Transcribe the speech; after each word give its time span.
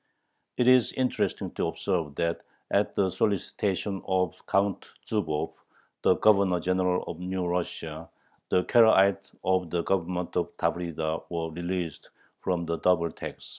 It 0.57 0.67
is 0.67 0.93
interesting 0.93 1.51
to 1.51 1.67
observe 1.67 2.15
that 2.15 2.41
at 2.71 2.95
the 2.95 3.11
solicitation 3.11 4.01
of 4.07 4.33
Count 4.47 4.83
Zubov, 5.05 5.53
the 6.01 6.15
Governor 6.15 6.59
General 6.59 7.03
of 7.03 7.19
New 7.19 7.45
Russia, 7.45 8.09
the 8.49 8.63
Karaites 8.63 9.31
of 9.43 9.69
the 9.69 9.83
Government 9.83 10.35
of 10.35 10.57
Tavrida 10.57 11.21
were 11.29 11.51
released 11.51 12.09
from 12.41 12.65
the 12.65 12.79
double 12.79 13.11
tax. 13.11 13.47